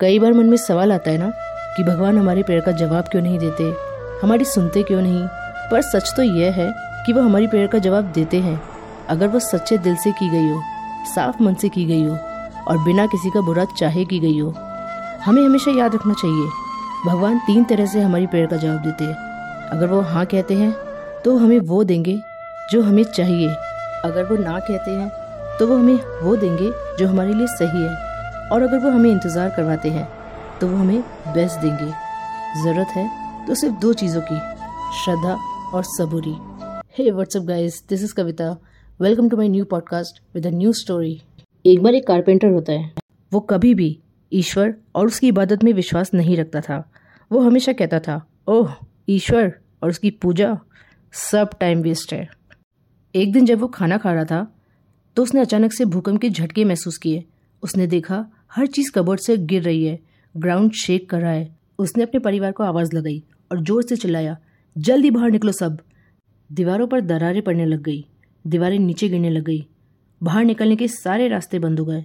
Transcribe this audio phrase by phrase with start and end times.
[0.00, 1.30] कई बार मन में सवाल आता है ना
[1.76, 3.64] कि भगवान हमारे प्रेयर का जवाब क्यों नहीं देते?
[4.22, 5.26] हमारी सुनते क्यों नहीं?
[5.70, 6.70] पर सच तो यह है
[7.06, 8.60] कि वो हमारी प्रेयर का जवाब देते हैं।
[9.08, 10.60] अगर वो सच्चे दिल से की गई हो,
[11.04, 12.16] साफ़ मन से की गई हो,
[12.68, 14.54] और बिना किसी का बुरा चाहे की गई हो,
[15.24, 16.48] हमें हमेशा याद रखना चाहिए,
[17.06, 19.14] भगवान तीन तरह से हमारी प्रेयर का जवाब देते हैं।
[19.70, 20.72] अगर वो हाँ कहते हैं
[21.24, 22.20] तो हमें वो देंगे
[22.72, 23.48] जो हमें चाहिए।
[24.04, 25.10] अगर वो ना कहते हैं
[25.58, 28.07] तो वो हमें वो देंगे जो हमारे लिए सही है।
[28.52, 30.06] और अगर वो हमें इंतज़ार करवाते हैं
[30.60, 31.90] तो वो हमें बेस्ट देंगे।
[32.62, 33.06] ज़रूरत है
[33.46, 34.38] तो सिर्फ़ दो चीज़ों की,
[34.96, 35.34] श्रद्धा
[35.74, 36.34] और सबूरी।
[36.98, 38.50] Hey what's up guys this is Kavita
[39.00, 41.20] welcome to my new podcast with a new story
[41.64, 42.92] एक बार एक कारपेंटर होता है।
[43.32, 43.98] वो कभी भी
[44.32, 46.82] ईश्वर और उसकी इबादत में विश्वास नहीं रखता था।
[47.30, 48.74] वो हमेशा कहता था, ओह,
[49.08, 49.52] ईश्वर
[49.82, 50.58] और उसकी पूजा
[51.14, 52.28] सब टाइम वेस्ट है।
[53.14, 54.46] एक दिन जब वो खाना खा रहा था
[55.16, 57.24] तो उसने अचानक से भूकंप के झटके महसूस किए।
[57.62, 59.98] उसने देखा हर चीज़ कबोर्ड से गिर रही है।
[60.34, 64.36] ग्राउंड शेक कर रहा है। उसने अपने परिवार को आवाज़ लगाई और ज़ोर से चिल्लाया,
[64.76, 65.78] जल्दी बाहर निकलो सब!
[66.50, 68.04] दीवारों पर दरारें पड़ने लग गई,
[68.44, 69.66] दीवारें नीचे गिरने लग गई।
[70.20, 72.04] बाहर निकलने के सारे रास्ते बंद हो गए।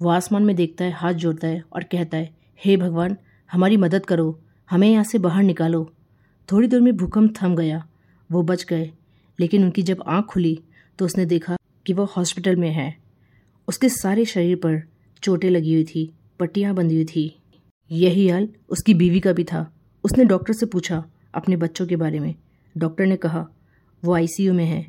[0.00, 3.16] वो आसमान में देखता है, हाथ जोड़ता है और कहता है, हे भगवान,
[3.50, 5.84] हमारी मदद करो, हमें यहाँ से बाहर निकालो।
[6.48, 7.82] थोड़ी देर में भूकंप थम गया।
[8.30, 8.90] वो बच गए,
[9.38, 10.58] लेकिन उनकी जब आँख खुली
[10.98, 12.94] तो उसने देखा कि वो हॉस्पिटल में है।
[13.68, 14.82] उसके सारे शरीर पर
[15.26, 16.10] चोटें लगी हुई थी,
[16.40, 17.30] पट्टियाँ बंधी हुई थी।
[17.90, 19.70] यही हाल उसकी बीवी का भी था।
[20.04, 22.34] उसने डॉक्टर से पूछा अपने बच्चों के बारे में।
[22.74, 23.46] डॉक्टर ने कहा,
[24.02, 24.86] वो आईसीयू में है,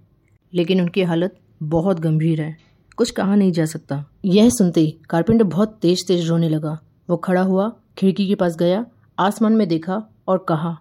[0.54, 2.56] लेकिन उनकी हालत बहुत गंभीर है।
[2.98, 6.78] कुछ कहा नहीं जा सकता। यह सुनते ही कारपेंटर बहुत तेज तेज रोने लगा।
[7.10, 8.86] वो खड़ा हुआ, खिड़की के पास गया,
[9.20, 10.78] आसमान में देखा और कहा,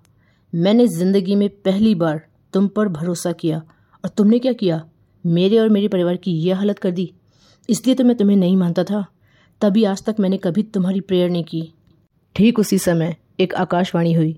[0.53, 2.21] मैंने ज़िंदगी में पहली बार
[2.53, 3.59] तुम पर भरोसा किया
[4.05, 4.84] और तुमने क्या किया?
[5.25, 7.12] मेरे और मेरे परिवार की यह हालत कर दी।
[7.69, 9.05] इसलिए तो मैं तुम्हें नहीं मानता था।
[9.61, 11.62] तभी आज तक मैंने कभी तुम्हारी प्रेयर नहीं की।
[12.37, 14.37] ठीक उसी समय एक आकाशवाणी हुई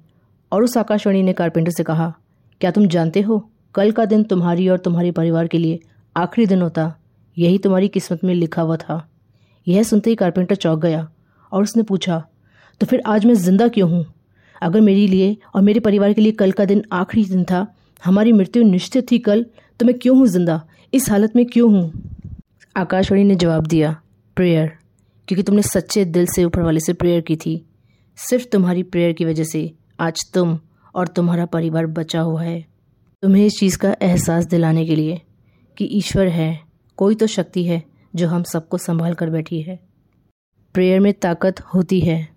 [0.52, 2.12] और उस आकाशवाणी ने कारपेंटर से कहा,
[2.60, 3.38] क्या तुम जानते हो,
[3.74, 5.80] कल का दिन तुम्हारी और तुम्हारे परिवार के लिए
[6.16, 6.94] आखिरी दिन होता।
[7.36, 9.08] यही तुम्हारी किस्मत में लिखा हुआ था।
[9.66, 11.06] यह सुनते ही कारपेंटर चौंक गया
[11.52, 12.22] और उसने पूछा
[12.80, 14.04] तो फिर आज मैं ज़िंदा क्यों हूँ?
[14.62, 17.66] अगर मेरे लिए और मेरे परिवार के लिए कल का दिन आखिरी दिन था,
[18.02, 19.46] हमारी मृत्यु निश्चित थी कल
[19.80, 20.62] तो मैं क्यों हूँ ज़िंदा?
[20.92, 21.92] इस हालत में क्यों हूँ?
[22.76, 23.96] आकाशवाणी ने जवाब दिया,
[24.36, 24.76] प्रेयर।
[25.28, 27.66] क्योंकि तुमने सच्चे दिल से ऊपर वाले से प्रेयर की थी।
[28.16, 30.60] सिर्फ़ तुम्हारी प्रेयर की वजह से आज तुम
[30.94, 32.66] और तुम्हारा परिवार बचा हुआ है।
[33.22, 35.20] तुम्हें इस चीज़ का एहसास दिलाने के लिए
[35.76, 36.60] कि ईश्वर है,
[36.96, 37.84] कोई तो शक्ति है
[38.14, 39.80] जो हम सबको संभाल कर बैठी है।
[40.74, 42.28] प्रेयर में ताकत होती है,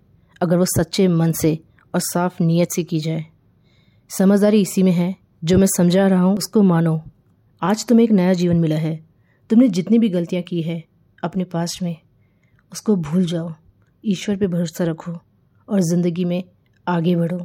[0.42, 1.58] अगर वो सच्चे मन से
[1.94, 3.26] और साफ़ नीयत से की जाए।
[4.08, 7.02] समझदारी इसी में है, जो मैं समझा रहा हूँ उसको मानो।
[7.62, 9.06] आज तुम्हें एक नया जीवन मिला है।
[9.50, 10.84] तुमने जितनी भी गलतियाँ की है
[11.24, 11.96] अपने पास में।
[12.72, 13.52] उसको भूल जाओ।
[14.04, 15.12] ईश्वर पे भरोसा रखो
[15.68, 16.42] और ज़िंदगी में
[16.86, 17.38] आगे बढ़ो।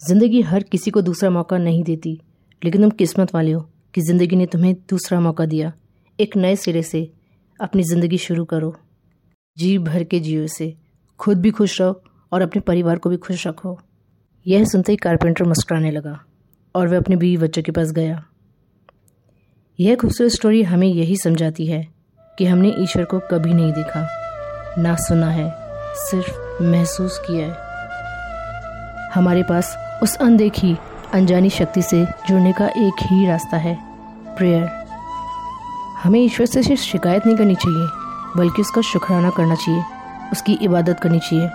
[0.00, 2.20] ज़िंदगी हर किसी को दूसरा मौका नहीं देती,
[2.62, 3.60] लेकिन तुम किस्मत वाले हो
[3.94, 5.72] कि ज़िंदगी ने तुम्हें दूसरा मौका दिया।
[6.18, 7.10] एक नए सिरे से
[7.60, 8.74] अपनी ज़िंदगी शुरू करो।
[9.56, 10.74] जी भर के जियो से।
[11.20, 12.02] खुद भी खुश रहो
[12.32, 13.78] और अपने परिवार को भी खुश रखो।
[14.46, 16.18] यह सुनते ही कारपेंटर मुस्कुराने लगा
[16.74, 18.24] और वह अपने बीवी बच्चों के पास गया।
[19.78, 21.86] यह खूबसूरत स्टोरी हमें यही समझाती है
[22.38, 24.19] कि हमने ईश्वर को कभी नहीं देखा।
[24.82, 25.54] ना सुना है,
[25.94, 30.76] सिर्फ़ महसूस किया है। हमारे पास उस अनदेखी,
[31.14, 33.78] अनजानी शक्ति से जुड़ने का एक ही रास्ता है
[34.36, 34.68] प्रेयर
[36.02, 37.86] हमें ईश्वर से सिर्फ़ शिकायत नहीं करनी चाहिए,
[38.36, 39.82] बल्कि उसका शुक्राना करना चाहिए,
[40.32, 41.50] उसकी इबादत करनी चाहिए।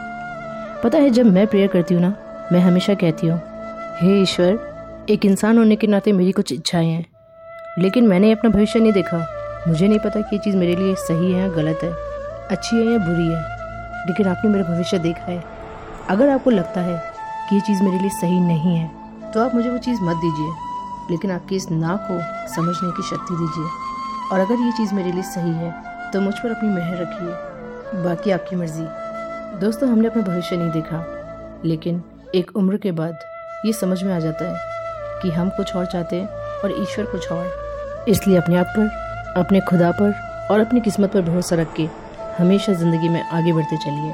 [0.83, 2.13] पता है, जब मैं प्रेयर करती हूँ ना,
[2.51, 3.41] मैं हमेशा कहती हूँ,
[4.01, 7.05] हे ईश्वर, एक इंसान होने के नाते मेरी कुछ इच्छाएँ हैं,
[7.79, 9.25] लेकिन मैंने अपना भविष्य नहीं देखा।
[9.67, 12.04] मुझे नहीं पता कि ये चीज़ मेरे लिए सही है या गलत है।
[12.51, 13.41] अच्छी है या बुरी है?
[14.07, 15.43] लेकिन आपने मेरा भविष्य देखा है।
[16.09, 16.97] अगर आपको लगता है
[17.49, 20.51] कि ये चीज़ मेरे लिए सही नहीं है तो आप मुझे वो चीज़ मत दीजिए।
[21.11, 22.19] लेकिन आपकी इस ना को
[22.55, 23.69] समझने की शक्ति दीजिए।
[24.31, 25.73] और अगर ये चीज़ मेरे लिए सही है
[26.13, 28.85] तो मुझ पर अपनी मेहर रखिए। बाकी आपकी मर्ज़ी।
[29.59, 31.05] दोस्तों, हमने अपना भविष्य नहीं देखा,
[31.65, 32.03] लेकिन
[32.35, 33.19] एक उम्र के बाद
[33.65, 34.57] ये समझ में आ जाता है
[35.21, 36.27] कि हम कुछ और चाहते हैं
[36.63, 38.87] और ईश्वर कुछ और। इसलिए अपने आप पर,
[39.37, 41.87] अपने खुदा पर और अपनी किस्मत पर भरोसा रख के
[42.37, 44.13] हमेशा ज़िंदगी में आगे बढ़ते चलिए।